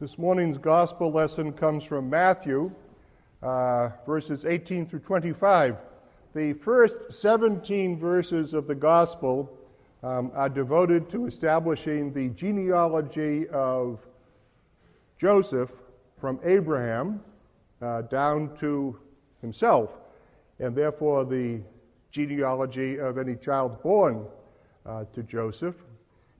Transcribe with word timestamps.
This 0.00 0.18
morning's 0.18 0.58
gospel 0.58 1.12
lesson 1.12 1.52
comes 1.52 1.84
from 1.84 2.10
Matthew, 2.10 2.72
uh, 3.40 3.90
verses 4.04 4.44
18 4.44 4.86
through 4.86 4.98
25. 4.98 5.76
The 6.34 6.54
first 6.54 6.96
17 7.10 7.96
verses 7.96 8.54
of 8.54 8.66
the 8.66 8.74
gospel 8.74 9.56
um, 10.02 10.32
are 10.34 10.48
devoted 10.48 11.08
to 11.10 11.26
establishing 11.26 12.12
the 12.12 12.30
genealogy 12.30 13.46
of 13.50 14.00
Joseph 15.16 15.70
from 16.18 16.40
Abraham 16.42 17.22
uh, 17.80 18.02
down 18.02 18.56
to 18.56 18.98
himself, 19.42 19.90
and 20.58 20.74
therefore 20.74 21.24
the 21.24 21.60
genealogy 22.10 22.98
of 22.98 23.16
any 23.16 23.36
child 23.36 23.80
born 23.80 24.26
uh, 24.86 25.04
to 25.12 25.22
Joseph. 25.22 25.76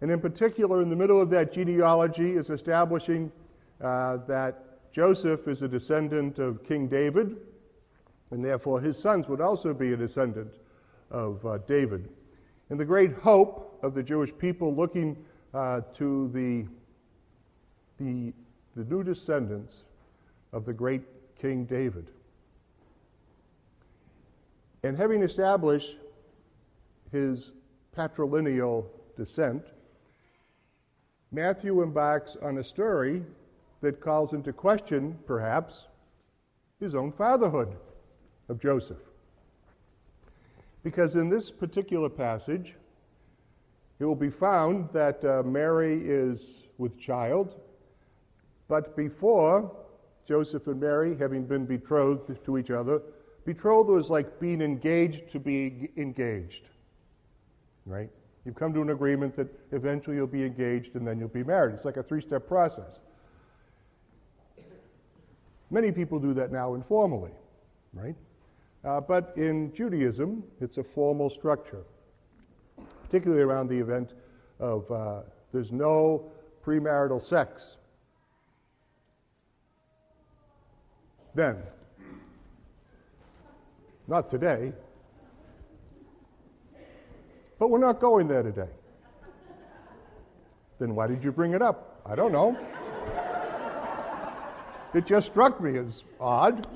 And 0.00 0.11
in 0.11 0.21
particular, 0.21 0.82
in 0.82 0.91
the 0.91 0.96
middle 0.96 1.23
of 1.23 1.30
that 1.30 1.52
genealogy 1.52 2.32
is 2.32 2.50
establishing 2.50 3.30
uh, 3.83 4.19
that 4.28 4.92
Joseph 4.92 5.48
is 5.48 5.62
a 5.62 5.69
descendant 5.69 6.38
of 6.38 6.64
King 6.64 6.87
David, 6.87 7.37
and 8.30 8.45
therefore 8.45 8.80
his 8.80 8.98
sons 8.98 9.28
would 9.28 9.41
also 9.41 9.74
be 9.74 9.92
a 9.92 9.97
descendant 9.97 10.52
of 11.10 11.45
uh, 11.45 11.59
David. 11.66 12.09
And 12.70 12.78
the 12.78 12.84
great 12.84 13.12
hope 13.12 13.78
of 13.83 13.95
the 13.95 14.02
Jewish 14.02 14.30
people 14.38 14.74
looking 14.74 15.16
uh, 15.52 15.83
to 15.97 16.30
the, 16.33 16.66
the, 17.98 18.33
the 18.77 18.84
new 18.84 19.02
descendants 19.02 19.84
of 20.52 20.64
the 20.64 20.72
great 20.72 21.02
King 21.38 21.64
David. 21.64 22.06
And 24.83 24.97
having 24.97 25.22
established 25.22 25.97
his 27.11 27.52
patrilineal 27.97 28.86
descent, 29.16 29.64
Matthew 31.33 31.83
embarks 31.83 32.36
on 32.42 32.59
a 32.59 32.64
story 32.64 33.22
that 33.84 34.01
calls 34.01 34.33
into 34.33 34.52
question, 34.52 35.19
perhaps, 35.27 35.84
his 36.81 36.95
own 36.95 37.12
fatherhood 37.12 37.77
of 38.48 38.61
Joseph. 38.61 38.98
Because 40.83 41.17
in 41.17 41.28
this 41.28 41.50
particular 41.50 42.08
passage, 42.08 42.75
it 43.98 44.05
will 44.05 44.14
be 44.14 44.31
found 44.31 44.89
that 44.92 45.25
uh, 45.25 45.42
Mary 45.45 46.00
is 46.03 46.64
with 46.78 46.98
child, 46.98 47.61
but 48.69 48.97
before 48.97 49.70
Joseph 50.27 50.67
and 50.67 50.80
Mary, 50.80 51.17
having 51.17 51.45
been 51.45 51.67
betrothed 51.67 52.42
to 52.45 52.58
each 52.58 52.70
other, 52.70 53.03
betrothal 53.45 53.95
was 53.95 54.08
like 54.08 54.41
being 54.41 54.62
engaged 54.62 55.30
to 55.30 55.39
be 55.39 55.91
engaged. 55.97 56.64
Right? 57.84 58.08
You've 58.47 58.55
come 58.55 58.73
to 58.73 58.80
an 58.80 58.91
agreement 58.91 59.36
that 59.36 59.48
eventually 59.73 60.17
you'll 60.17 60.27
be 60.27 60.45
engaged 60.45 60.95
and 60.95 61.06
then 61.06 61.19
you'll 61.19 61.28
be 61.28 61.45
married. 61.45 61.75
It's 61.75 61.84
like 61.84 61.98
a 61.98 62.03
three 62.03 62.23
step 62.23 62.48
process. 62.48 63.01
Many 65.75 65.91
people 65.91 66.20
do 66.20 66.33
that 66.34 66.53
now 66.53 66.75
informally, 66.75 67.33
right? 67.94 68.14
Uh, 68.84 69.00
but 69.00 69.33
in 69.36 69.75
Judaism, 69.75 70.44
it's 70.61 70.78
a 70.78 70.84
formal 70.84 71.28
structure, 71.28 71.83
particularly 73.03 73.42
around 73.42 73.67
the 73.67 73.80
event 73.80 74.12
of 74.61 74.89
uh, 74.89 75.22
there's 75.52 75.72
no 75.72 76.30
premarital 76.64 77.20
sex. 77.20 77.77
Then, 81.34 81.56
not 84.06 84.30
today, 84.30 84.72
but 87.58 87.69
we're 87.69 87.78
not 87.78 87.98
going 87.98 88.28
there 88.28 88.45
today. 88.45 88.70
Then 90.78 90.95
why 90.95 91.08
did 91.08 91.25
you 91.25 91.33
bring 91.33 91.52
it 91.52 91.62
up? 91.62 92.00
I 92.06 92.14
don't 92.14 92.30
know. 92.30 92.56
It 94.95 95.06
just 95.06 95.27
struck 95.27 95.61
me 95.61 95.77
as 95.77 96.05
odd. 96.20 96.69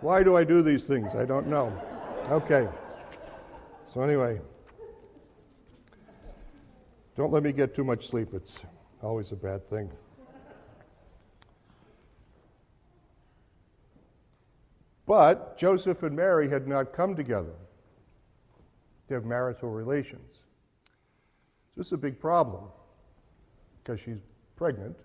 Why 0.00 0.22
do 0.22 0.36
I 0.36 0.44
do 0.44 0.62
these 0.62 0.84
things? 0.84 1.14
I 1.14 1.26
don't 1.26 1.48
know. 1.48 1.70
Okay. 2.28 2.66
So, 3.92 4.00
anyway, 4.00 4.40
don't 7.14 7.30
let 7.30 7.42
me 7.42 7.52
get 7.52 7.74
too 7.74 7.84
much 7.84 8.08
sleep. 8.08 8.28
It's 8.32 8.56
always 9.02 9.30
a 9.32 9.36
bad 9.36 9.68
thing. 9.68 9.90
But 15.06 15.58
Joseph 15.58 16.02
and 16.02 16.16
Mary 16.16 16.48
had 16.48 16.66
not 16.66 16.94
come 16.94 17.14
together 17.14 17.54
to 19.08 19.14
have 19.14 19.24
marital 19.26 19.70
relations. 19.70 20.38
This 21.76 21.86
is 21.88 21.92
a 21.92 21.98
big 21.98 22.18
problem 22.18 22.64
because 23.82 24.00
she's 24.00 24.18
pregnant 24.56 24.96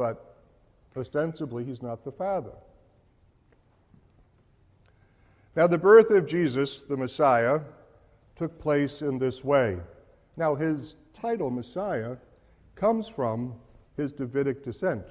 but 0.00 0.34
ostensibly 0.96 1.62
he's 1.62 1.82
not 1.82 2.06
the 2.06 2.10
Father. 2.10 2.54
Now, 5.54 5.66
the 5.66 5.76
birth 5.76 6.08
of 6.08 6.26
Jesus, 6.26 6.84
the 6.84 6.96
Messiah, 6.96 7.60
took 8.34 8.58
place 8.58 9.02
in 9.02 9.18
this 9.18 9.44
way. 9.44 9.76
Now, 10.38 10.54
his 10.54 10.94
title, 11.12 11.50
Messiah, 11.50 12.16
comes 12.76 13.08
from 13.08 13.52
his 13.98 14.10
Davidic 14.10 14.64
descent. 14.64 15.04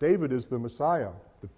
David 0.00 0.32
is 0.32 0.46
the 0.46 0.58
Messiah, 0.58 1.10
the 1.42 1.50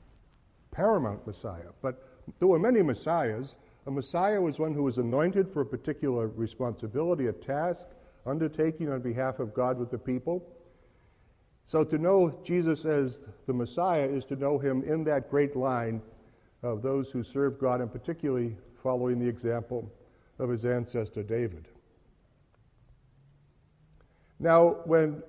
paramount 0.72 1.24
Messiah. 1.28 1.70
But 1.82 2.02
there 2.40 2.48
were 2.48 2.58
many 2.58 2.82
Messiahs. 2.82 3.54
A 3.86 3.92
Messiah 3.92 4.40
was 4.40 4.58
one 4.58 4.74
who 4.74 4.82
was 4.82 4.98
anointed 4.98 5.52
for 5.52 5.60
a 5.60 5.66
particular 5.66 6.26
responsibility, 6.26 7.28
a 7.28 7.32
task, 7.32 7.86
undertaking 8.26 8.90
on 8.90 9.02
behalf 9.02 9.38
of 9.38 9.54
God 9.54 9.78
with 9.78 9.92
the 9.92 9.98
people. 9.98 10.44
So 11.66 11.82
to 11.84 11.98
know 11.98 12.38
Jesus 12.44 12.84
as 12.84 13.18
the 13.46 13.52
Messiah 13.52 14.06
is 14.06 14.24
to 14.26 14.36
know 14.36 14.58
him 14.58 14.82
in 14.84 15.04
that 15.04 15.30
great 15.30 15.56
line 15.56 16.02
of 16.62 16.82
those 16.82 17.10
who 17.10 17.22
serve 17.22 17.58
God, 17.58 17.80
and 17.80 17.90
particularly 17.90 18.56
following 18.82 19.18
the 19.18 19.28
example 19.28 19.90
of 20.38 20.48
his 20.48 20.64
ancestor 20.64 21.22
David. 21.22 21.68
Now, 24.38 24.76
when 24.84 25.22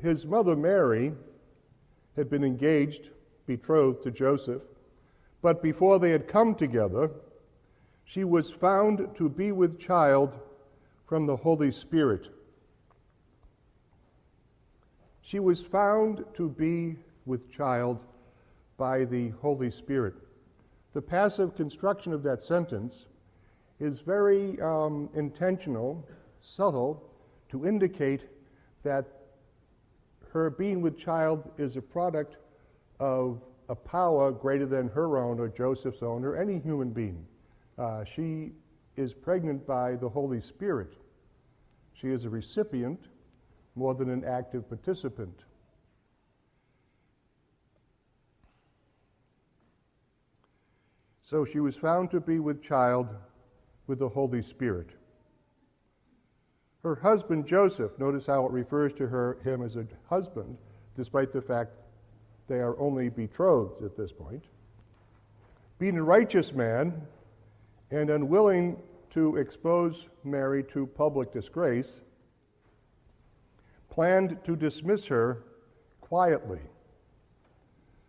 his 0.00 0.24
mother 0.24 0.56
Mary 0.56 1.12
had 2.16 2.30
been 2.30 2.44
engaged, 2.44 3.10
betrothed 3.46 4.02
to 4.04 4.10
Joseph, 4.10 4.62
but 5.42 5.62
before 5.62 5.98
they 5.98 6.10
had 6.10 6.28
come 6.28 6.54
together, 6.54 7.10
she 8.04 8.24
was 8.24 8.50
found 8.50 9.08
to 9.16 9.28
be 9.28 9.52
with 9.52 9.78
child 9.78 10.38
from 11.06 11.26
the 11.26 11.36
Holy 11.36 11.70
Spirit. 11.72 12.28
She 15.28 15.40
was 15.40 15.60
found 15.60 16.24
to 16.38 16.48
be 16.48 16.96
with 17.26 17.50
child 17.52 18.02
by 18.78 19.04
the 19.04 19.28
Holy 19.42 19.70
Spirit. 19.70 20.14
The 20.94 21.02
passive 21.02 21.54
construction 21.54 22.14
of 22.14 22.22
that 22.22 22.42
sentence 22.42 23.04
is 23.78 24.00
very 24.00 24.58
um, 24.62 25.10
intentional, 25.14 26.02
subtle, 26.38 27.10
to 27.50 27.66
indicate 27.66 28.22
that 28.84 29.04
her 30.32 30.48
being 30.48 30.80
with 30.80 30.98
child 30.98 31.50
is 31.58 31.76
a 31.76 31.82
product 31.82 32.38
of 32.98 33.42
a 33.68 33.74
power 33.74 34.32
greater 34.32 34.64
than 34.64 34.88
her 34.88 35.18
own 35.18 35.38
or 35.38 35.48
Joseph's 35.48 36.02
own 36.02 36.24
or 36.24 36.36
any 36.36 36.58
human 36.58 36.88
being. 36.88 37.22
Uh, 37.76 38.02
she 38.02 38.52
is 38.96 39.12
pregnant 39.12 39.66
by 39.66 39.94
the 39.94 40.08
Holy 40.08 40.40
Spirit. 40.40 40.94
She 41.92 42.08
is 42.08 42.24
a 42.24 42.30
recipient 42.30 43.08
more 43.78 43.94
than 43.94 44.10
an 44.10 44.24
active 44.24 44.68
participant. 44.68 45.44
So 51.22 51.44
she 51.44 51.60
was 51.60 51.76
found 51.76 52.10
to 52.10 52.20
be 52.20 52.38
with 52.40 52.62
child 52.62 53.14
with 53.86 53.98
the 53.98 54.08
Holy 54.08 54.42
Spirit. 54.42 54.88
Her 56.82 56.94
husband 56.94 57.46
Joseph, 57.46 57.98
notice 57.98 58.26
how 58.26 58.46
it 58.46 58.52
refers 58.52 58.94
to 58.94 59.06
her, 59.08 59.38
him 59.44 59.62
as 59.62 59.76
a 59.76 59.86
husband, 60.08 60.56
despite 60.96 61.32
the 61.32 61.42
fact 61.42 61.72
they 62.46 62.60
are 62.60 62.78
only 62.78 63.10
betrothed 63.10 63.82
at 63.84 63.96
this 63.96 64.10
point. 64.10 64.44
Being 65.78 65.98
a 65.98 66.02
righteous 66.02 66.52
man 66.52 67.02
and 67.90 68.10
unwilling 68.10 68.78
to 69.10 69.36
expose 69.36 70.08
Mary 70.24 70.62
to 70.64 70.86
public 70.86 71.32
disgrace, 71.32 72.00
planned 73.98 74.38
to 74.44 74.54
dismiss 74.54 75.08
her 75.08 75.42
quietly. 76.00 76.60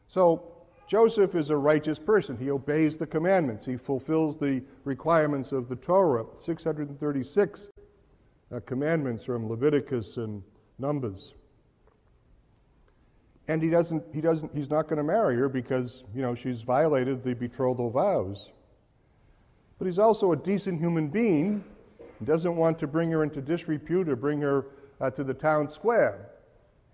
So 0.07 0.43
Joseph 0.87 1.33
is 1.33 1.49
a 1.49 1.57
righteous 1.57 1.97
person. 1.97 2.37
He 2.37 2.51
obeys 2.51 2.95
the 2.95 3.07
commandments, 3.07 3.65
he 3.65 3.75
fulfills 3.75 4.37
the 4.37 4.61
requirements 4.83 5.51
of 5.51 5.67
the 5.67 5.75
Torah, 5.75 6.27
636 6.45 7.69
uh, 8.53 8.59
commandments 8.67 9.23
from 9.23 9.49
Leviticus 9.49 10.17
and 10.17 10.43
Numbers. 10.77 11.33
And 13.47 13.59
he 13.59 13.71
doesn't, 13.71 14.03
he 14.13 14.21
doesn't, 14.21 14.55
he's 14.55 14.69
not 14.69 14.83
going 14.83 14.97
to 14.97 15.03
marry 15.03 15.37
her 15.37 15.49
because, 15.49 16.03
you 16.13 16.21
know, 16.21 16.35
she's 16.35 16.61
violated 16.61 17.23
the 17.23 17.33
betrothal 17.33 17.89
vows. 17.89 18.51
But 19.79 19.87
he's 19.87 19.97
also 19.97 20.33
a 20.33 20.37
decent 20.37 20.79
human 20.79 21.07
being. 21.07 21.63
He 22.19 22.25
doesn't 22.25 22.55
want 22.55 22.77
to 22.77 22.85
bring 22.85 23.09
her 23.09 23.23
into 23.23 23.41
disrepute 23.41 24.07
or 24.07 24.15
bring 24.15 24.39
her 24.41 24.65
uh, 25.01 25.09
to 25.11 25.23
the 25.23 25.33
town 25.33 25.69
square 25.71 26.29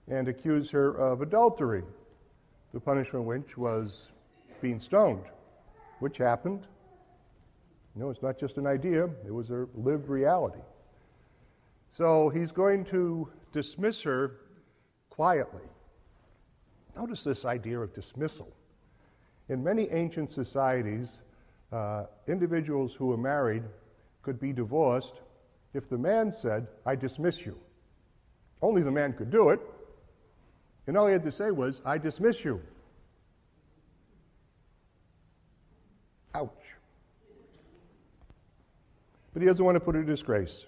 and 0.08 0.28
accuse 0.28 0.70
her 0.72 0.92
of 0.92 1.22
adultery, 1.22 1.84
the 2.74 2.80
punishment 2.80 3.26
which 3.26 3.58
was 3.58 4.10
being 4.62 4.80
stoned, 4.80 5.24
which 6.00 6.18
happened. 6.18 6.68
You 7.96 8.04
know, 8.04 8.10
it's 8.10 8.22
not 8.22 8.38
just 8.38 8.58
an 8.58 8.68
idea, 8.68 9.06
it 9.26 9.34
was 9.34 9.50
a 9.50 9.68
lived 9.76 10.10
reality. 10.10 10.60
So 11.90 12.30
he's 12.30 12.52
going 12.52 12.86
to 12.86 13.30
dismiss 13.54 14.02
her 14.04 14.38
quietly. 15.10 15.64
Notice 16.96 17.24
this 17.24 17.46
idea 17.46 17.80
of 17.80 17.94
dismissal. 17.94 18.52
In 19.50 19.64
many 19.64 19.90
ancient 19.92 20.32
societies, 20.32 21.20
uh, 21.72 22.06
individuals 22.28 22.94
who 22.94 23.08
were 23.08 23.18
married 23.18 23.64
could 24.24 24.40
be 24.40 24.52
divorced 24.52 25.22
if 25.74 25.90
the 25.90 25.98
man 25.98 26.32
said, 26.32 26.68
I 26.86 26.96
dismiss 26.96 27.46
you. 27.46 27.58
Only 28.62 28.82
the 28.82 28.92
man 28.92 29.14
could 29.14 29.30
do 29.30 29.50
it. 29.50 29.60
And 30.88 30.98
all 30.98 31.08
he 31.08 31.14
had 31.14 31.24
to 31.24 31.32
say 31.32 31.52
was, 31.52 31.82
I 31.86 31.98
dismiss 31.98 32.46
you. 32.46 32.62
Ouch. 36.34 36.52
But 39.34 39.42
he 39.42 39.48
doesn't 39.48 39.64
want 39.64 39.76
to 39.76 39.80
put 39.80 39.96
her 39.96 40.02
to 40.02 40.08
disgrace. 40.08 40.66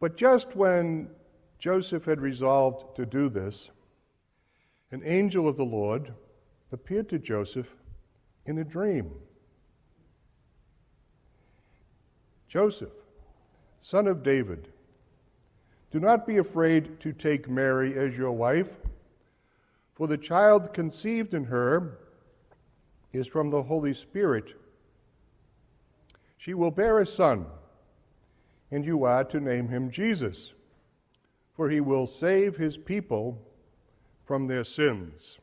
But 0.00 0.16
just 0.16 0.54
when 0.54 1.10
Joseph 1.58 2.04
had 2.04 2.20
resolved 2.20 2.96
to 2.96 3.04
do 3.04 3.28
this, 3.28 3.70
an 4.92 5.02
angel 5.04 5.48
of 5.48 5.56
the 5.56 5.64
Lord 5.64 6.12
appeared 6.72 7.08
to 7.10 7.18
Joseph 7.18 7.68
in 8.46 8.58
a 8.58 8.64
dream. 8.64 9.10
Joseph, 12.46 12.92
son 13.80 14.06
of 14.06 14.22
David, 14.22 14.68
do 15.90 16.00
not 16.00 16.26
be 16.26 16.38
afraid 16.38 17.00
to 17.00 17.12
take 17.12 17.48
Mary 17.48 17.96
as 17.98 18.16
your 18.16 18.32
wife, 18.32 18.68
for 19.94 20.06
the 20.06 20.18
child 20.18 20.72
conceived 20.72 21.34
in 21.34 21.44
her 21.44 21.98
is 23.12 23.26
from 23.26 23.50
the 23.50 23.62
Holy 23.62 23.94
Spirit. 23.94 24.54
She 26.36 26.54
will 26.54 26.70
bear 26.70 26.98
a 26.98 27.06
son, 27.06 27.46
and 28.70 28.84
you 28.84 29.04
are 29.04 29.24
to 29.24 29.40
name 29.40 29.68
him 29.68 29.90
Jesus, 29.90 30.52
for 31.56 31.70
he 31.70 31.80
will 31.80 32.06
save 32.06 32.56
his 32.56 32.76
people 32.76 33.40
from 34.24 34.46
their 34.46 34.64
sins. 34.64 35.38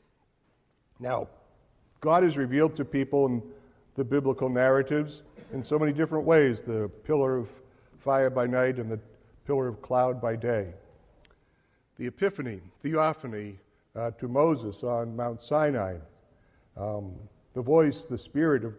Now, 0.99 1.27
God 2.01 2.23
is 2.23 2.37
revealed 2.37 2.75
to 2.75 2.85
people 2.85 3.25
in 3.25 3.41
the 3.95 4.03
biblical 4.03 4.47
narratives 4.47 5.23
in 5.53 5.63
so 5.63 5.79
many 5.79 5.91
different 5.91 6.25
ways 6.25 6.61
the 6.61 6.89
pillar 7.03 7.37
of 7.37 7.49
fire 7.99 8.29
by 8.29 8.45
night 8.45 8.77
and 8.77 8.91
the 8.91 8.99
pillar 9.45 9.67
of 9.67 9.81
cloud 9.81 10.21
by 10.21 10.35
day. 10.35 10.73
The 11.97 12.07
Epiphany, 12.07 12.61
Theophany 12.79 13.57
uh, 13.95 14.11
to 14.11 14.27
Moses 14.27 14.83
on 14.83 15.15
Mount 15.15 15.41
Sinai. 15.41 15.97
Um, 16.75 17.15
the 17.53 17.61
voice, 17.61 18.03
the 18.03 18.17
Spirit 18.17 18.65
of 18.65 18.73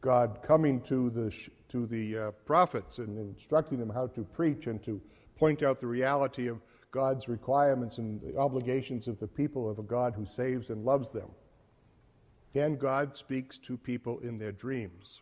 God 0.00 0.40
coming 0.42 0.80
to 0.82 1.10
the, 1.10 1.34
to 1.68 1.86
the 1.86 2.18
uh, 2.18 2.30
prophets 2.46 2.98
and 2.98 3.18
instructing 3.18 3.78
them 3.78 3.90
how 3.90 4.06
to 4.08 4.24
preach 4.24 4.66
and 4.66 4.82
to 4.84 5.00
point 5.36 5.62
out 5.62 5.80
the 5.80 5.86
reality 5.86 6.48
of 6.48 6.60
God's 6.90 7.28
requirements 7.28 7.98
and 7.98 8.20
the 8.20 8.36
obligations 8.38 9.08
of 9.08 9.18
the 9.18 9.26
people 9.26 9.68
of 9.68 9.78
a 9.78 9.82
God 9.82 10.14
who 10.14 10.26
saves 10.26 10.70
and 10.70 10.84
loves 10.84 11.10
them. 11.10 11.28
Then 12.52 12.76
God 12.76 13.16
speaks 13.16 13.58
to 13.58 13.76
people 13.76 14.18
in 14.20 14.38
their 14.38 14.52
dreams. 14.52 15.20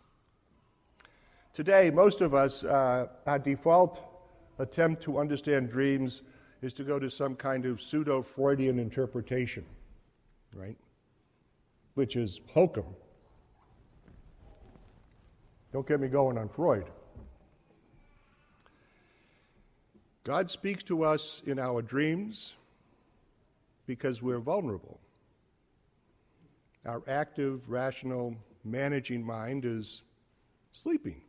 Today, 1.52 1.90
most 1.90 2.20
of 2.20 2.34
us, 2.34 2.64
uh, 2.64 3.06
our 3.26 3.38
default 3.38 4.09
attempt 4.60 5.02
to 5.04 5.18
understand 5.18 5.70
dreams 5.70 6.22
is 6.62 6.72
to 6.74 6.84
go 6.84 6.98
to 6.98 7.10
some 7.10 7.34
kind 7.34 7.64
of 7.64 7.80
pseudo 7.80 8.22
Freudian 8.22 8.78
interpretation, 8.78 9.64
right? 10.54 10.76
Which 11.94 12.16
is 12.16 12.40
hokum. 12.52 12.84
Don't 15.72 15.86
get 15.86 16.00
me 16.00 16.08
going 16.08 16.36
on 16.36 16.48
Freud. 16.48 16.90
God 20.24 20.50
speaks 20.50 20.82
to 20.84 21.04
us 21.04 21.40
in 21.46 21.58
our 21.58 21.80
dreams 21.80 22.56
because 23.86 24.20
we're 24.20 24.40
vulnerable. 24.40 25.00
Our 26.84 27.02
active, 27.08 27.68
rational, 27.68 28.36
managing 28.64 29.24
mind 29.24 29.64
is 29.64 30.02
sleeping. 30.72 31.22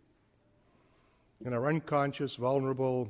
And 1.46 1.56
our 1.56 1.68
unconscious, 1.68 2.36
vulnerable, 2.36 3.10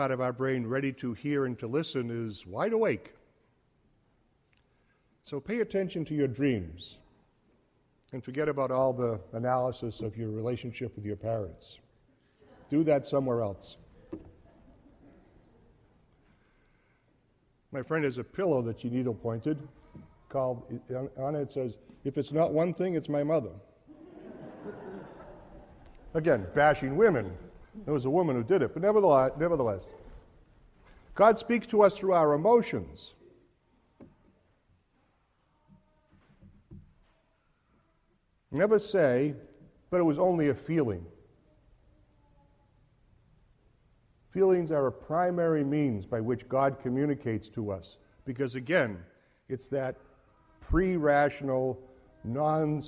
part 0.00 0.12
of 0.12 0.22
our 0.22 0.32
brain 0.32 0.66
ready 0.66 0.90
to 0.90 1.12
hear 1.12 1.44
and 1.44 1.58
to 1.58 1.66
listen 1.66 2.10
is 2.10 2.46
wide 2.46 2.72
awake. 2.72 3.12
So 5.24 5.38
pay 5.38 5.60
attention 5.60 6.06
to 6.06 6.14
your 6.14 6.26
dreams 6.26 7.00
and 8.14 8.24
forget 8.24 8.48
about 8.48 8.70
all 8.70 8.94
the 8.94 9.20
analysis 9.34 10.00
of 10.00 10.16
your 10.16 10.30
relationship 10.30 10.96
with 10.96 11.04
your 11.04 11.16
parents. 11.16 11.80
Do 12.70 12.82
that 12.84 13.04
somewhere 13.04 13.42
else. 13.42 13.76
My 17.70 17.82
friend 17.82 18.02
has 18.02 18.16
a 18.16 18.24
pillow 18.24 18.62
that 18.62 18.80
she 18.80 18.88
needle 18.88 19.12
pointed 19.12 19.58
called, 20.30 20.80
on 21.18 21.34
it 21.34 21.52
says, 21.52 21.76
If 22.04 22.16
it's 22.16 22.32
not 22.32 22.54
one 22.54 22.72
thing, 22.72 22.94
it's 22.94 23.10
my 23.10 23.22
mother. 23.22 23.52
Again, 26.14 26.46
bashing 26.54 26.96
women. 26.96 27.30
It 27.86 27.90
was 27.90 28.04
a 28.04 28.10
woman 28.10 28.36
who 28.36 28.42
did 28.42 28.62
it, 28.62 28.74
but 28.74 28.82
nevertheless, 28.82 29.32
nevertheless, 29.38 29.90
God 31.14 31.38
speaks 31.38 31.66
to 31.68 31.82
us 31.82 31.96
through 31.96 32.12
our 32.12 32.34
emotions. 32.34 33.14
Never 38.50 38.78
say, 38.78 39.34
but 39.90 40.00
it 40.00 40.02
was 40.02 40.18
only 40.18 40.48
a 40.48 40.54
feeling. 40.54 41.04
Feelings 44.30 44.70
are 44.70 44.86
a 44.86 44.92
primary 44.92 45.64
means 45.64 46.06
by 46.06 46.20
which 46.20 46.48
God 46.48 46.78
communicates 46.80 47.48
to 47.50 47.70
us 47.70 47.98
because, 48.24 48.54
again, 48.54 48.98
it's 49.48 49.68
that 49.68 49.96
pre 50.60 50.96
rational, 50.96 51.80
non 52.22 52.82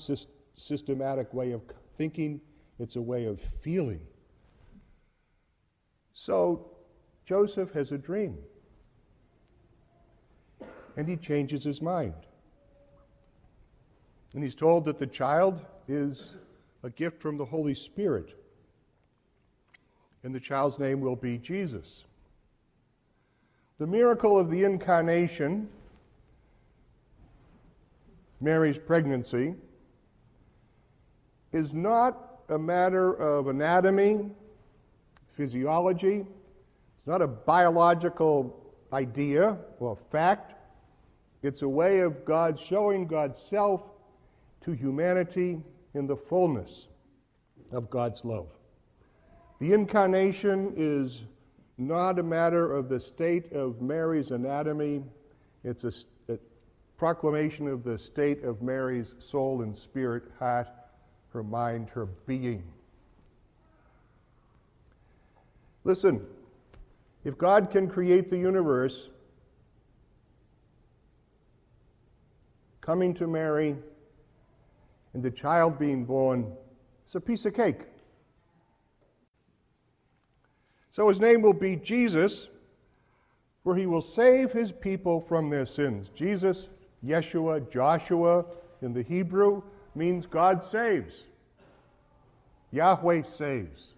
systematic 0.57 1.33
way 1.35 1.53
of 1.53 1.63
thinking, 1.97 2.41
it's 2.79 2.97
a 2.97 3.03
way 3.03 3.25
of 3.25 3.41
feeling. 3.41 4.01
So 6.15 6.71
Joseph 7.25 7.73
has 7.73 7.93
a 7.93 7.99
dream. 7.99 8.39
And 10.97 11.09
he 11.09 11.17
changes 11.17 11.65
his 11.65 11.81
mind. 11.81 12.15
And 14.35 14.43
he's 14.43 14.55
told 14.55 14.85
that 14.85 14.99
the 14.99 15.07
child 15.07 15.65
is 15.89 16.37
a 16.83 16.91
gift 16.91 17.21
from 17.21 17.37
the 17.37 17.45
Holy 17.45 17.75
Spirit. 17.75 18.39
And 20.23 20.35
the 20.35 20.41
child's 20.41 20.79
name 20.79 21.01
will 21.01 21.17
be 21.17 21.39
Jesus. 21.39 22.05
The 23.79 23.87
miracle 23.87 24.39
of 24.39 24.51
the 24.51 24.65
incarnation, 24.65 25.69
Mary's 28.41 28.79
pregnancy, 28.79 29.55
is 31.53 31.73
not 31.73 32.43
a 32.49 32.59
matter 32.59 33.13
of 33.15 33.49
anatomy, 33.49 34.31
physiology, 35.37 36.25
it's 36.97 37.07
not 37.07 37.23
a 37.23 37.27
biological 37.27 38.73
idea 38.93 39.57
or 39.81 39.97
fact. 39.97 40.55
It's 41.43 41.63
a 41.63 41.69
way 41.69 42.01
of 42.01 42.25
God 42.25 42.59
showing 42.59 43.07
God's 43.07 43.41
self 43.41 43.83
to 44.63 44.73
humanity 44.73 45.61
in 45.95 46.07
the 46.07 46.17
fullness 46.17 46.89
of 47.73 47.91
God's 47.91 48.25
love. 48.25 48.49
The 49.59 49.73
incarnation 49.73 50.75
is 50.77 51.23
not 51.79 52.19
a 52.19 52.23
matter 52.23 52.75
of 52.75 52.89
the 52.89 53.01
state 53.01 53.53
of 53.53 53.81
Mary's 53.81 54.31
anatomy, 54.31 55.03
it's 55.65 55.85
a, 55.85 55.93
a 56.33 56.39
proclamation 56.97 57.69
of 57.69 57.83
the 57.83 57.99
state 57.99 58.45
of 58.45 58.63
Mary's 58.63 59.15
soul 59.19 59.63
and 59.63 59.77
spirit, 59.77 60.25
heart, 60.39 60.69
her 61.33 61.43
mind, 61.43 61.89
her 61.91 62.07
being. 62.07 62.63
Listen, 65.85 66.25
if 67.25 67.37
God 67.39 67.71
can 67.71 67.89
create 67.89 68.31
the 68.31 68.39
universe, 68.39 69.09
coming 72.81 73.15
to 73.15 73.27
Mary 73.27 73.77
and 75.15 75.23
the 75.23 75.31
child 75.31 75.79
being 75.79 76.05
born 76.05 76.53
is 77.07 77.15
a 77.15 77.21
piece 77.21 77.47
of 77.47 77.55
cake. 77.55 77.83
So 80.91 81.09
his 81.09 81.21
name 81.21 81.41
will 81.41 81.55
be 81.55 81.77
Jesus, 81.77 82.49
for 83.65 83.75
he 83.75 83.87
will 83.87 84.03
save 84.03 84.53
his 84.53 84.73
people 84.73 85.21
from 85.21 85.49
their 85.49 85.65
sins. 85.65 86.11
Jesus, 86.15 86.69
Yeshua, 87.05 87.71
Joshua 87.71 88.45
in 88.83 88.93
the 88.93 89.03
Hebrew 89.03 89.63
means 89.95 90.27
God 90.27 90.65
saves. 90.65 91.25
Yahweh 92.73 93.23
saves. 93.23 93.92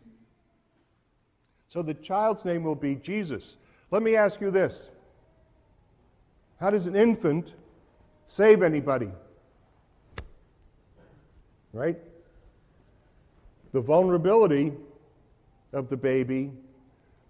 So 1.75 1.83
the 1.83 1.95
child's 1.95 2.45
name 2.45 2.62
will 2.62 2.76
be 2.76 2.95
Jesus. 2.95 3.57
Let 3.90 4.04
me 4.04 4.14
ask 4.14 4.40
you 4.40 4.52
this 4.52 4.87
How 6.61 6.71
does 6.71 6.87
an 6.87 6.95
infant 6.95 7.50
save 8.26 8.62
anybody? 8.62 9.11
Right? 11.73 11.99
The 13.73 13.81
vulnerability 13.81 14.73
of 15.73 15.88
the 15.88 15.97
baby 15.97 16.52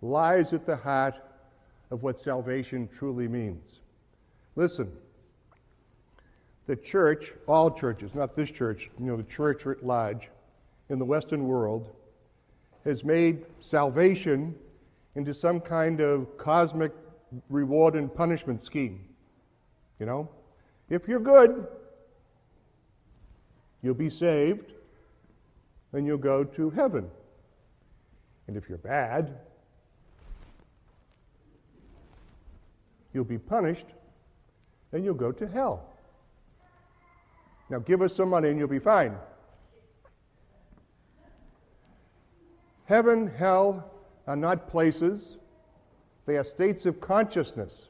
lies 0.02 0.52
at 0.52 0.66
the 0.66 0.76
heart 0.76 1.14
of 1.90 2.02
what 2.02 2.20
salvation 2.20 2.86
truly 2.94 3.28
means. 3.28 3.80
Listen, 4.56 4.92
the 6.66 6.76
church, 6.76 7.32
all 7.46 7.70
churches, 7.70 8.14
not 8.14 8.36
this 8.36 8.50
church, 8.50 8.90
you 9.00 9.06
know, 9.06 9.16
the 9.16 9.22
church 9.22 9.66
at 9.66 9.86
large 9.86 10.28
in 10.90 10.98
the 10.98 11.04
Western 11.06 11.48
world, 11.48 11.96
has 12.84 13.04
made 13.04 13.46
salvation 13.60 14.54
into 15.14 15.32
some 15.32 15.60
kind 15.60 16.00
of 16.00 16.36
cosmic 16.36 16.92
reward 17.48 17.94
and 17.94 18.14
punishment 18.14 18.62
scheme. 18.62 19.04
You 19.98 20.06
know? 20.06 20.28
If 20.90 21.08
you're 21.08 21.20
good, 21.20 21.66
you'll 23.82 23.94
be 23.94 24.10
saved, 24.10 24.72
then 25.92 26.04
you'll 26.04 26.18
go 26.18 26.44
to 26.44 26.70
heaven. 26.70 27.08
And 28.46 28.56
if 28.56 28.68
you're 28.68 28.78
bad, 28.78 29.38
you'll 33.12 33.24
be 33.24 33.38
punished, 33.38 33.86
then 34.90 35.04
you'll 35.04 35.14
go 35.14 35.32
to 35.32 35.46
hell. 35.46 35.88
Now 37.70 37.78
give 37.78 38.02
us 38.02 38.14
some 38.14 38.28
money 38.28 38.50
and 38.50 38.58
you'll 38.58 38.68
be 38.68 38.78
fine. 38.78 39.16
Heaven, 42.84 43.26
hell 43.26 43.90
are 44.26 44.36
not 44.36 44.68
places, 44.68 45.38
they 46.26 46.36
are 46.36 46.44
states 46.44 46.86
of 46.86 47.00
consciousness. 47.00 47.88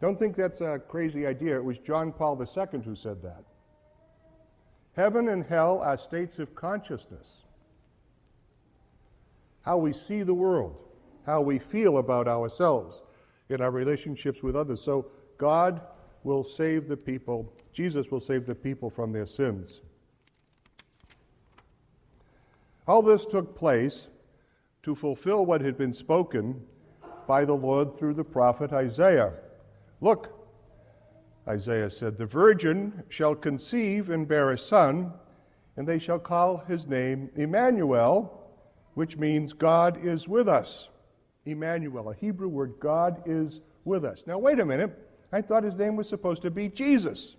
Don't 0.00 0.18
think 0.18 0.36
that's 0.36 0.60
a 0.60 0.80
crazy 0.88 1.26
idea. 1.26 1.56
It 1.56 1.64
was 1.64 1.78
John 1.78 2.12
Paul 2.12 2.40
II 2.40 2.80
who 2.80 2.96
said 2.96 3.22
that. 3.22 3.44
Heaven 4.94 5.28
and 5.28 5.44
hell 5.44 5.78
are 5.78 5.96
states 5.96 6.40
of 6.40 6.54
consciousness. 6.54 7.42
How 9.62 9.76
we 9.76 9.92
see 9.92 10.24
the 10.24 10.34
world, 10.34 10.76
how 11.24 11.40
we 11.40 11.60
feel 11.60 11.98
about 11.98 12.26
ourselves 12.26 13.02
in 13.48 13.60
our 13.60 13.70
relationships 13.70 14.42
with 14.42 14.56
others. 14.56 14.82
So 14.82 15.06
God 15.38 15.80
will 16.24 16.42
save 16.42 16.88
the 16.88 16.96
people, 16.96 17.52
Jesus 17.72 18.10
will 18.10 18.20
save 18.20 18.46
the 18.46 18.54
people 18.56 18.90
from 18.90 19.12
their 19.12 19.26
sins. 19.26 19.82
All 22.86 23.02
this 23.02 23.26
took 23.26 23.56
place 23.56 24.08
to 24.82 24.94
fulfill 24.94 25.46
what 25.46 25.60
had 25.60 25.78
been 25.78 25.92
spoken 25.92 26.60
by 27.26 27.44
the 27.44 27.54
Lord 27.54 27.98
through 27.98 28.14
the 28.14 28.24
prophet 28.24 28.72
Isaiah. 28.72 29.32
Look, 30.00 30.42
Isaiah 31.46 31.90
said, 31.90 32.18
The 32.18 32.26
virgin 32.26 33.04
shall 33.08 33.34
conceive 33.34 34.10
and 34.10 34.26
bear 34.26 34.50
a 34.50 34.58
son, 34.58 35.12
and 35.76 35.86
they 35.86 35.98
shall 35.98 36.18
call 36.18 36.58
his 36.58 36.86
name 36.86 37.30
Emmanuel, 37.36 38.50
which 38.94 39.16
means 39.16 39.52
God 39.52 40.04
is 40.04 40.26
with 40.26 40.48
us. 40.48 40.88
Emmanuel, 41.44 42.10
a 42.10 42.14
Hebrew 42.14 42.48
word, 42.48 42.74
God 42.80 43.22
is 43.26 43.60
with 43.84 44.04
us. 44.04 44.26
Now, 44.26 44.38
wait 44.38 44.60
a 44.60 44.66
minute. 44.66 44.96
I 45.32 45.40
thought 45.40 45.64
his 45.64 45.74
name 45.74 45.96
was 45.96 46.08
supposed 46.08 46.42
to 46.42 46.50
be 46.50 46.68
Jesus. 46.68 47.36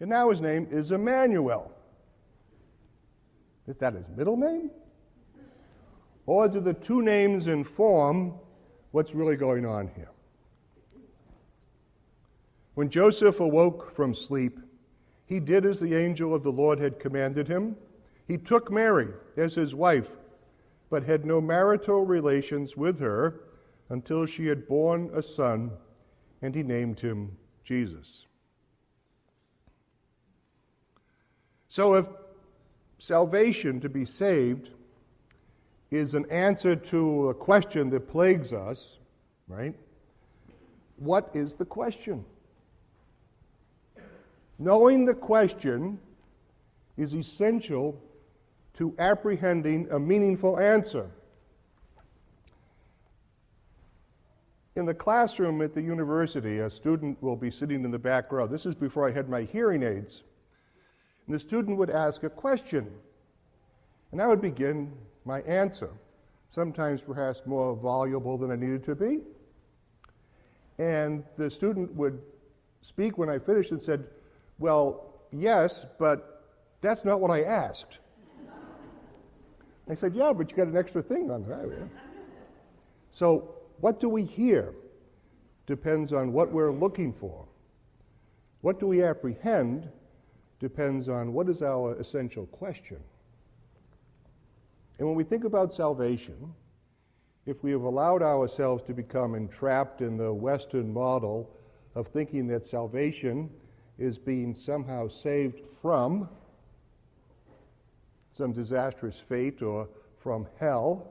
And 0.00 0.08
now 0.08 0.30
his 0.30 0.40
name 0.40 0.68
is 0.70 0.92
Emmanuel. 0.92 1.72
Is 3.68 3.76
that 3.76 3.92
his 3.92 4.08
middle 4.16 4.38
name? 4.38 4.70
Or 6.24 6.48
do 6.48 6.58
the 6.58 6.72
two 6.72 7.02
names 7.02 7.46
inform 7.46 8.34
what's 8.92 9.14
really 9.14 9.36
going 9.36 9.66
on 9.66 9.90
here? 9.94 10.10
When 12.74 12.88
Joseph 12.88 13.40
awoke 13.40 13.94
from 13.94 14.14
sleep, 14.14 14.58
he 15.26 15.38
did 15.38 15.66
as 15.66 15.80
the 15.80 15.94
angel 15.94 16.34
of 16.34 16.42
the 16.42 16.52
Lord 16.52 16.78
had 16.78 16.98
commanded 16.98 17.46
him. 17.46 17.76
He 18.26 18.38
took 18.38 18.70
Mary 18.70 19.08
as 19.36 19.54
his 19.54 19.74
wife, 19.74 20.08
but 20.88 21.02
had 21.02 21.26
no 21.26 21.40
marital 21.40 22.06
relations 22.06 22.76
with 22.76 22.98
her 23.00 23.40
until 23.90 24.24
she 24.24 24.46
had 24.46 24.66
borne 24.66 25.10
a 25.12 25.22
son, 25.22 25.72
and 26.40 26.54
he 26.54 26.62
named 26.62 27.00
him 27.00 27.36
Jesus. 27.64 28.26
So, 31.68 31.94
if 31.94 32.06
salvation, 32.98 33.80
to 33.80 33.88
be 33.88 34.04
saved, 34.04 34.70
is 35.90 36.14
an 36.14 36.30
answer 36.30 36.76
to 36.76 37.30
a 37.30 37.34
question 37.34 37.88
that 37.90 38.08
plagues 38.08 38.52
us, 38.52 38.98
right? 39.48 39.74
What 40.96 41.30
is 41.32 41.54
the 41.54 41.64
question? 41.64 42.24
Knowing 44.58 45.04
the 45.04 45.14
question 45.14 45.98
is 46.96 47.14
essential 47.14 48.00
to 48.74 48.94
apprehending 48.98 49.88
a 49.90 49.98
meaningful 49.98 50.58
answer. 50.58 51.08
In 54.76 54.84
the 54.84 54.94
classroom 54.94 55.62
at 55.62 55.74
the 55.74 55.82
university, 55.82 56.58
a 56.58 56.70
student 56.70 57.20
will 57.22 57.34
be 57.34 57.50
sitting 57.50 57.84
in 57.84 57.90
the 57.90 57.98
back 57.98 58.30
row. 58.30 58.46
This 58.46 58.66
is 58.66 58.74
before 58.74 59.08
I 59.08 59.12
had 59.12 59.28
my 59.28 59.42
hearing 59.42 59.82
aids. 59.82 60.22
And 61.28 61.34
the 61.34 61.38
student 61.38 61.76
would 61.76 61.90
ask 61.90 62.24
a 62.24 62.30
question, 62.30 62.90
and 64.10 64.20
I 64.20 64.26
would 64.26 64.40
begin 64.40 64.90
my 65.26 65.42
answer, 65.42 65.90
sometimes 66.48 67.02
perhaps 67.02 67.42
more 67.44 67.76
voluble 67.76 68.38
than 68.38 68.50
I 68.50 68.56
needed 68.56 68.82
to 68.84 68.94
be. 68.94 69.20
And 70.78 71.22
the 71.36 71.50
student 71.50 71.94
would 71.94 72.18
speak 72.80 73.18
when 73.18 73.28
I 73.28 73.38
finished 73.38 73.72
and 73.72 73.80
said, 73.80 74.06
well, 74.58 75.20
yes, 75.30 75.86
but 75.98 76.56
that's 76.80 77.04
not 77.04 77.20
what 77.20 77.30
I 77.30 77.42
asked. 77.42 77.98
I 79.90 79.94
said, 79.94 80.14
Yeah, 80.14 80.34
but 80.34 80.50
you 80.50 80.56
got 80.56 80.66
an 80.66 80.76
extra 80.76 81.02
thing 81.02 81.30
on 81.30 81.44
there. 81.46 81.88
So, 83.10 83.54
what 83.80 84.00
do 84.00 84.08
we 84.10 84.22
hear 84.22 84.74
depends 85.68 86.12
on 86.12 86.32
what 86.32 86.50
we're 86.50 86.72
looking 86.72 87.12
for. 87.12 87.44
What 88.62 88.80
do 88.80 88.86
we 88.86 89.02
apprehend 89.02 89.88
depends 90.60 91.08
on 91.08 91.32
what 91.32 91.48
is 91.48 91.62
our 91.62 91.94
essential 92.00 92.46
question. 92.46 92.98
And 94.98 95.06
when 95.06 95.16
we 95.16 95.24
think 95.24 95.44
about 95.44 95.72
salvation, 95.72 96.52
if 97.46 97.62
we 97.62 97.70
have 97.70 97.82
allowed 97.82 98.22
ourselves 98.22 98.82
to 98.84 98.92
become 98.92 99.34
entrapped 99.34 100.00
in 100.00 100.16
the 100.16 100.32
Western 100.32 100.92
model 100.92 101.48
of 101.94 102.08
thinking 102.08 102.46
that 102.48 102.66
salvation 102.66 103.48
is 103.98 104.18
being 104.18 104.54
somehow 104.54 105.08
saved 105.08 105.60
from 105.80 106.28
some 108.32 108.52
disastrous 108.52 109.18
fate 109.18 109.62
or 109.62 109.88
from 110.18 110.46
hell, 110.60 111.08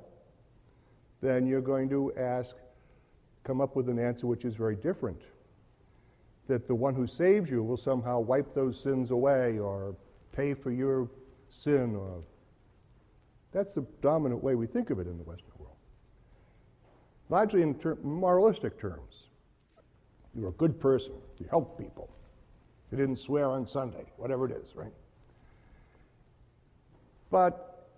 then 1.21 1.45
you're 1.45 1.61
going 1.61 1.89
to 1.89 2.13
ask, 2.17 2.55
come 3.43 3.59
up 3.61 3.75
with 3.75 3.89
an 3.89 3.99
answer 3.99 4.27
which 4.27 4.45
is 4.45 4.55
very 4.55 4.75
different. 4.75 5.21
That 6.47 6.67
the 6.67 6.75
one 6.75 6.95
who 6.95 7.07
saves 7.07 7.49
you 7.49 7.63
will 7.63 7.77
somehow 7.77 8.19
wipe 8.19 8.53
those 8.53 8.79
sins 8.79 9.11
away 9.11 9.59
or 9.59 9.95
pay 10.31 10.53
for 10.53 10.71
your 10.71 11.09
sin 11.49 11.95
or 11.95 12.23
that's 13.51 13.73
the 13.73 13.85
dominant 14.01 14.43
way 14.43 14.55
we 14.55 14.67
think 14.67 14.89
of 14.89 14.99
it 14.99 15.07
in 15.07 15.17
the 15.17 15.23
Western 15.23 15.51
world. 15.57 15.75
Largely 17.29 17.61
in 17.61 17.75
ter- 17.75 17.97
moralistic 18.03 18.79
terms. 18.79 19.29
You're 20.35 20.49
a 20.49 20.53
good 20.53 20.79
person, 20.79 21.13
you 21.39 21.47
help 21.49 21.79
people. 21.79 22.09
You 22.91 22.97
didn't 22.97 23.17
swear 23.17 23.49
on 23.49 23.65
Sunday, 23.65 24.05
whatever 24.17 24.45
it 24.45 24.51
is, 24.51 24.75
right? 24.75 24.91
But 27.31 27.89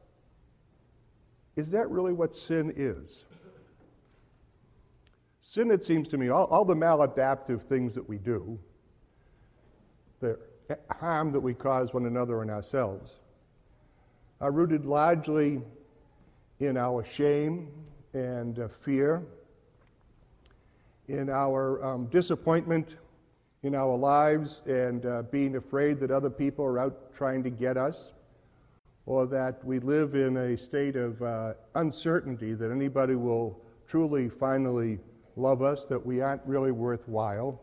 is 1.55 1.69
that 1.71 1.89
really 1.89 2.13
what 2.13 2.35
sin 2.35 2.73
is? 2.75 3.25
Sin, 5.49 5.71
it 5.71 5.83
seems 5.83 6.07
to 6.09 6.19
me, 6.19 6.29
all, 6.29 6.45
all 6.51 6.63
the 6.63 6.75
maladaptive 6.75 7.63
things 7.63 7.95
that 7.95 8.07
we 8.07 8.19
do, 8.19 8.59
the 10.19 10.37
harm 10.91 11.31
that 11.31 11.39
we 11.39 11.55
cause 11.55 11.91
one 11.91 12.05
another 12.05 12.43
and 12.43 12.51
ourselves, 12.51 13.13
are 14.41 14.51
rooted 14.51 14.85
largely 14.85 15.59
in 16.59 16.77
our 16.77 17.03
shame 17.03 17.67
and 18.13 18.59
uh, 18.59 18.67
fear, 18.67 19.23
in 21.07 21.31
our 21.31 21.83
um, 21.83 22.05
disappointment 22.11 22.97
in 23.63 23.73
our 23.73 23.97
lives 23.97 24.61
and 24.67 25.07
uh, 25.07 25.23
being 25.31 25.55
afraid 25.55 25.99
that 25.99 26.11
other 26.11 26.29
people 26.29 26.63
are 26.63 26.77
out 26.77 27.11
trying 27.17 27.41
to 27.41 27.49
get 27.49 27.75
us, 27.75 28.11
or 29.07 29.25
that 29.25 29.65
we 29.65 29.79
live 29.79 30.13
in 30.13 30.37
a 30.37 30.55
state 30.55 30.95
of 30.95 31.19
uh, 31.23 31.53
uncertainty 31.73 32.53
that 32.53 32.69
anybody 32.69 33.15
will 33.15 33.59
truly, 33.87 34.29
finally 34.29 34.99
love 35.39 35.61
us, 35.61 35.85
that 35.85 36.05
we 36.05 36.21
aren't 36.21 36.41
really 36.45 36.71
worthwhile. 36.71 37.59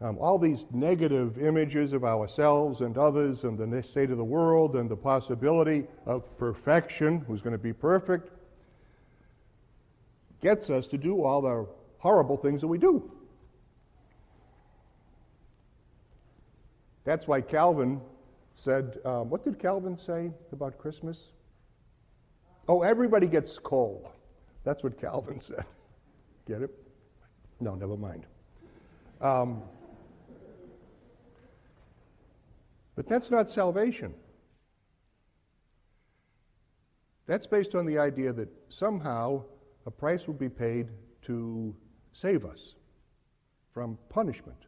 um, 0.00 0.18
all 0.18 0.38
these 0.38 0.66
negative 0.72 1.38
images 1.38 1.92
of 1.92 2.04
ourselves 2.04 2.80
and 2.80 2.98
others 2.98 3.44
and 3.44 3.58
the 3.58 3.82
state 3.82 4.10
of 4.10 4.18
the 4.18 4.24
world 4.24 4.76
and 4.76 4.90
the 4.90 4.96
possibility 4.96 5.84
of 6.04 6.36
perfection, 6.36 7.20
who's 7.26 7.40
going 7.40 7.52
to 7.52 7.58
be 7.58 7.72
perfect, 7.72 8.30
gets 10.42 10.68
us 10.68 10.86
to 10.88 10.98
do 10.98 11.22
all 11.24 11.40
the 11.40 11.66
horrible 11.98 12.36
things 12.36 12.60
that 12.60 12.66
we 12.68 12.76
do. 12.76 13.10
That's 17.04 17.26
why 17.26 17.40
Calvin 17.40 18.00
said, 18.52 18.98
um, 19.04 19.30
what 19.30 19.42
did 19.44 19.58
Calvin 19.58 19.96
say 19.96 20.32
about 20.52 20.76
Christmas? 20.76 21.28
Oh, 22.68 22.82
everybody 22.82 23.26
gets 23.26 23.58
cold. 23.58 24.08
That's 24.64 24.82
what 24.82 25.00
Calvin 25.00 25.40
said. 25.48 25.64
Get 26.46 26.62
it? 26.62 26.83
No, 27.60 27.74
never 27.74 27.96
mind. 27.96 28.26
Um, 29.20 29.62
but 32.94 33.08
that's 33.08 33.30
not 33.30 33.50
salvation. 33.50 34.14
That's 37.26 37.46
based 37.46 37.74
on 37.74 37.86
the 37.86 37.98
idea 37.98 38.32
that 38.32 38.48
somehow 38.68 39.44
a 39.86 39.90
price 39.90 40.26
will 40.26 40.34
be 40.34 40.48
paid 40.48 40.88
to 41.22 41.74
save 42.12 42.44
us 42.44 42.74
from 43.72 43.98
punishment. 44.08 44.58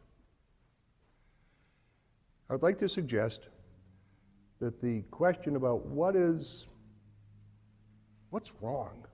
I 2.49 2.53
would 2.53 2.63
like 2.63 2.77
to 2.79 2.89
suggest 2.89 3.49
that 4.59 4.81
the 4.81 5.01
question 5.11 5.55
about 5.55 5.85
what 5.85 6.15
is 6.15 6.65
what's 8.29 8.51
wrong 8.61 9.05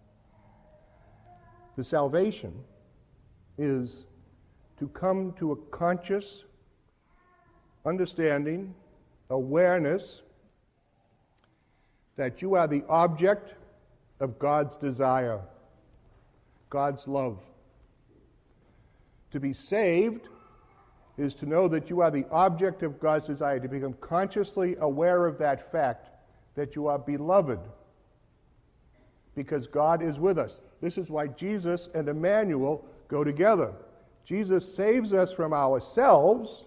the 1.76 1.84
salvation 1.84 2.54
is 3.58 4.06
to 4.80 4.88
come 4.90 5.34
to 5.34 5.52
a 5.52 5.56
conscious 5.72 6.46
understanding 7.86 8.74
awareness 9.30 10.22
that 12.16 12.42
you 12.42 12.56
are 12.56 12.68
the 12.68 12.84
object 12.90 13.54
of 14.20 14.38
God's 14.40 14.76
desire 14.78 15.42
God's 16.70 17.08
love. 17.08 17.38
To 19.32 19.40
be 19.40 19.54
saved 19.54 20.28
is 21.20 21.36
to 21.36 21.46
know 21.46 21.68
that 21.68 21.92
you 21.92 22.02
are 22.02 22.10
the 22.10 22.26
object 22.32 22.82
of 22.82 23.00
God's 23.00 23.28
desire, 23.28 23.60
to 23.60 23.68
become 23.68 23.94
consciously 24.02 24.76
aware 24.80 25.28
of 25.28 25.38
that 25.38 25.72
fact 25.72 26.10
that 26.56 26.76
you 26.76 26.88
are 26.88 26.98
beloved 26.98 27.60
because 29.36 29.68
God 29.68 30.02
is 30.02 30.20
with 30.20 30.38
us. 30.38 30.62
This 30.82 30.98
is 30.98 31.10
why 31.10 31.28
Jesus 31.28 31.90
and 31.94 32.08
Emmanuel 32.08 32.86
go 33.08 33.24
together. 33.24 33.74
Jesus 34.26 34.74
saves 34.74 35.14
us 35.14 35.32
from 35.32 35.54
ourselves 35.54 36.66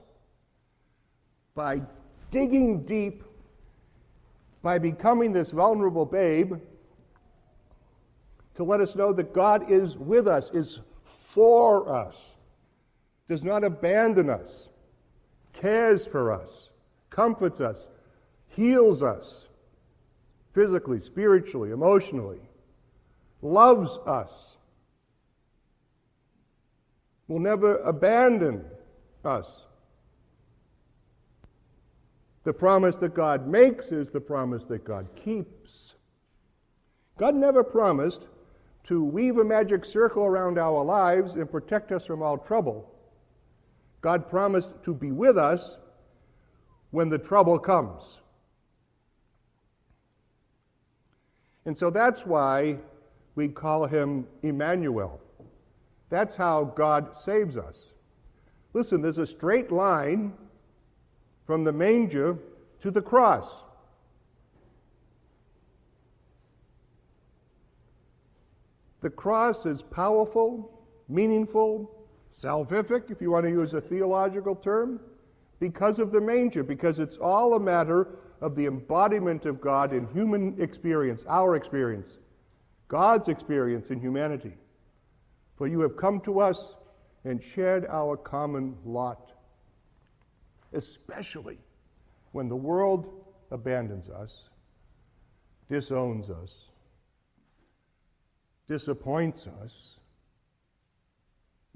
by 1.54 1.80
digging 2.30 2.82
deep, 2.84 3.24
by 4.62 4.78
becoming 4.78 5.32
this 5.32 5.52
vulnerable 5.52 6.04
babe, 6.04 6.54
to 8.54 8.64
let 8.64 8.80
us 8.80 8.96
know 8.96 9.12
that 9.12 9.32
God 9.32 9.70
is 9.70 9.96
with 9.96 10.26
us, 10.26 10.50
is 10.52 10.80
for 11.04 11.88
us 11.88 12.36
does 13.26 13.42
not 13.42 13.64
abandon 13.64 14.30
us, 14.30 14.68
cares 15.52 16.06
for 16.06 16.32
us, 16.32 16.70
comforts 17.10 17.60
us, 17.60 17.88
heals 18.48 19.02
us 19.02 19.46
physically, 20.52 21.00
spiritually, 21.00 21.70
emotionally, 21.70 22.38
loves 23.42 23.98
us, 24.06 24.56
will 27.28 27.40
never 27.40 27.78
abandon 27.78 28.64
us. 29.24 29.62
The 32.44 32.52
promise 32.52 32.96
that 32.96 33.14
God 33.14 33.48
makes 33.48 33.90
is 33.90 34.10
the 34.10 34.20
promise 34.20 34.64
that 34.64 34.84
God 34.84 35.08
keeps. 35.16 35.94
God 37.18 37.34
never 37.34 37.64
promised 37.64 38.22
to 38.84 39.02
weave 39.02 39.38
a 39.38 39.44
magic 39.44 39.84
circle 39.84 40.24
around 40.24 40.58
our 40.58 40.84
lives 40.84 41.34
and 41.34 41.50
protect 41.50 41.90
us 41.90 42.06
from 42.06 42.22
all 42.22 42.38
trouble. 42.38 42.88
God 44.00 44.30
promised 44.30 44.70
to 44.84 44.94
be 44.94 45.10
with 45.10 45.36
us 45.36 45.76
when 46.92 47.08
the 47.08 47.18
trouble 47.18 47.58
comes. 47.58 48.20
And 51.64 51.76
so 51.76 51.90
that's 51.90 52.24
why 52.24 52.78
we 53.36 53.48
call 53.48 53.86
him 53.86 54.26
Emmanuel. 54.42 55.20
That's 56.08 56.34
how 56.34 56.64
God 56.64 57.14
saves 57.14 57.56
us. 57.56 57.92
Listen, 58.72 59.00
there's 59.00 59.18
a 59.18 59.26
straight 59.26 59.70
line 59.70 60.32
from 61.46 61.62
the 61.62 61.72
manger 61.72 62.36
to 62.80 62.90
the 62.90 63.00
cross. 63.00 63.62
The 69.02 69.10
cross 69.10 69.66
is 69.66 69.82
powerful, 69.82 70.82
meaningful, 71.08 71.90
salvific, 72.32 73.10
if 73.10 73.20
you 73.20 73.30
want 73.30 73.44
to 73.44 73.50
use 73.50 73.74
a 73.74 73.80
theological 73.80 74.56
term, 74.56 74.98
because 75.60 75.98
of 75.98 76.10
the 76.10 76.20
manger, 76.20 76.62
because 76.62 76.98
it's 76.98 77.16
all 77.16 77.54
a 77.54 77.60
matter 77.60 78.08
of 78.40 78.56
the 78.56 78.66
embodiment 78.66 79.46
of 79.46 79.60
God 79.60 79.92
in 79.92 80.06
human 80.08 80.60
experience, 80.60 81.24
our 81.28 81.56
experience, 81.56 82.18
God's 82.88 83.28
experience 83.28 83.90
in 83.90 84.00
humanity. 84.00 84.54
For 85.56 85.66
you 85.66 85.80
have 85.80 85.96
come 85.96 86.20
to 86.20 86.40
us 86.40 86.74
and 87.24 87.42
shared 87.42 87.86
our 87.86 88.16
common 88.16 88.76
lot, 88.84 89.32
especially 90.72 91.58
when 92.32 92.48
the 92.48 92.56
world 92.56 93.08
abandons 93.50 94.08
us, 94.08 94.50
disowns 95.68 96.30
us, 96.30 96.70
disappoints 98.68 99.48
us, 99.62 99.98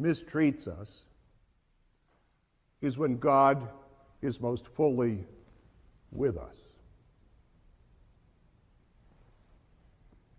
mistreats 0.00 0.68
us 0.68 1.06
is 2.80 2.96
when 2.96 3.18
God 3.18 3.68
is 4.22 4.40
most 4.40 4.66
fully 4.68 5.26
with 6.12 6.36
us. 6.36 6.69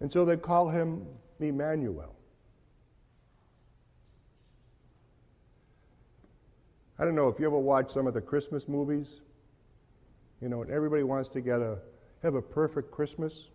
And 0.02 0.12
so 0.12 0.26
they 0.26 0.36
call 0.36 0.68
him 0.68 1.06
Emmanuel. 1.40 2.16
I 7.00 7.06
don't 7.06 7.16
know 7.16 7.30
if 7.30 7.40
you 7.40 7.46
ever 7.46 7.58
watch 7.58 7.92
some 7.92 8.06
of 8.08 8.14
the 8.14 8.22
Christmas 8.22 8.68
movies, 8.68 9.22
you 10.42 10.50
know, 10.50 10.62
and 10.64 10.72
everybody 10.72 11.04
wants 11.04 11.30
to 11.30 11.42
get 11.42 11.60
a 11.60 11.78
have 12.22 12.36
a 12.36 12.42
perfect 12.42 12.92
Christmas. 12.92 13.48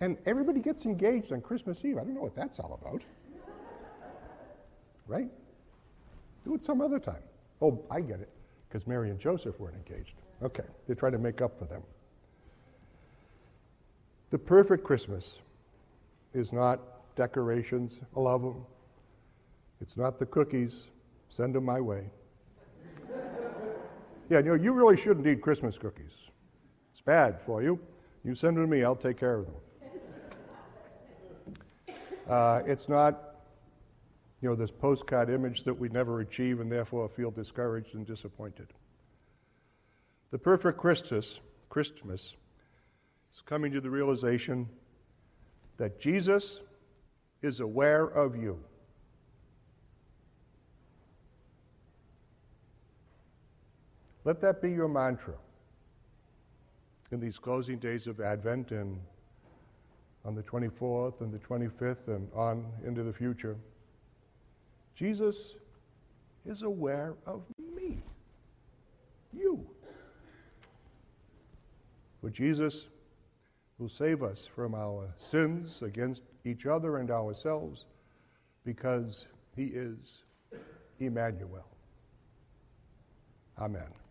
And 0.00 0.16
everybody 0.26 0.60
gets 0.60 0.84
engaged 0.84 1.32
on 1.32 1.40
Christmas 1.40 1.84
Eve. 1.84 1.98
I 1.98 2.04
don't 2.04 2.14
know 2.14 2.22
what 2.22 2.36
that's 2.36 2.60
all 2.60 2.78
about. 2.80 3.02
Right? 5.08 5.28
Do 6.44 6.54
it 6.54 6.64
some 6.64 6.80
other 6.80 7.00
time. 7.00 7.22
Oh, 7.60 7.84
I 7.90 8.00
get 8.00 8.20
it, 8.20 8.30
because 8.68 8.86
Mary 8.86 9.10
and 9.10 9.18
Joseph 9.18 9.58
weren't 9.58 9.76
engaged. 9.76 10.14
Okay, 10.42 10.64
they're 10.86 10.96
trying 10.96 11.12
to 11.12 11.18
make 11.18 11.40
up 11.40 11.58
for 11.58 11.64
them. 11.64 11.82
The 14.30 14.38
perfect 14.38 14.84
Christmas 14.84 15.38
is 16.34 16.52
not 16.52 16.80
decorations, 17.16 17.98
I 18.16 18.20
love 18.20 18.42
them. 18.42 18.64
It's 19.80 19.96
not 19.96 20.18
the 20.18 20.26
cookies, 20.26 20.88
send 21.28 21.54
them 21.54 21.64
my 21.64 21.80
way. 21.80 22.04
yeah, 24.28 24.38
you 24.38 24.44
know, 24.44 24.54
you 24.54 24.72
really 24.72 24.96
shouldn't 24.96 25.26
eat 25.26 25.40
Christmas 25.40 25.78
cookies. 25.78 26.28
It's 26.92 27.00
bad 27.00 27.40
for 27.40 27.62
you. 27.62 27.78
You 28.24 28.34
send 28.34 28.56
them 28.56 28.64
to 28.64 28.70
me, 28.70 28.84
I'll 28.84 28.96
take 28.96 29.18
care 29.18 29.36
of 29.36 29.46
them. 29.46 29.54
Uh, 32.28 32.60
it's 32.66 32.90
not, 32.90 33.27
you 34.40 34.48
know, 34.48 34.54
this 34.54 34.70
postcard 34.70 35.30
image 35.30 35.64
that 35.64 35.74
we 35.74 35.88
never 35.88 36.20
achieve 36.20 36.60
and 36.60 36.70
therefore 36.70 37.08
feel 37.08 37.30
discouraged 37.30 37.94
and 37.94 38.06
disappointed. 38.06 38.68
The 40.30 40.38
perfect 40.38 40.78
Christus, 40.78 41.40
Christmas, 41.68 42.36
is 43.34 43.42
coming 43.42 43.72
to 43.72 43.80
the 43.80 43.90
realization 43.90 44.68
that 45.76 46.00
Jesus 46.00 46.60
is 47.42 47.60
aware 47.60 48.04
of 48.04 48.36
you. 48.36 48.58
Let 54.24 54.40
that 54.42 54.60
be 54.60 54.70
your 54.70 54.88
mantra 54.88 55.34
in 57.10 57.20
these 57.20 57.38
closing 57.38 57.78
days 57.78 58.06
of 58.06 58.20
Advent 58.20 58.72
and 58.72 59.00
on 60.24 60.34
the 60.34 60.42
24th 60.42 61.22
and 61.22 61.32
the 61.32 61.38
25th 61.38 62.08
and 62.08 62.28
on 62.34 62.66
into 62.84 63.02
the 63.02 63.12
future. 63.12 63.56
Jesus 64.98 65.54
is 66.44 66.62
aware 66.62 67.14
of 67.24 67.42
me, 67.76 67.98
you. 69.32 69.64
For 72.20 72.30
Jesus 72.30 72.86
will 73.78 73.88
save 73.88 74.24
us 74.24 74.44
from 74.44 74.74
our 74.74 75.14
sins 75.16 75.82
against 75.82 76.22
each 76.44 76.66
other 76.66 76.96
and 76.96 77.12
ourselves 77.12 77.84
because 78.64 79.26
he 79.54 79.66
is 79.66 80.24
Emmanuel. 80.98 81.68
Amen. 83.56 84.07